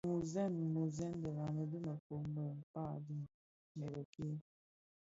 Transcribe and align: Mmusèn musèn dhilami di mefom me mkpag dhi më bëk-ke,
Mmusèn 0.07 0.53
musèn 0.73 1.13
dhilami 1.21 1.63
di 1.71 1.79
mefom 1.87 2.23
me 2.35 2.43
mkpag 2.59 2.95
dhi 3.05 3.17
më 3.77 3.85
bëk-ke, 3.93 4.29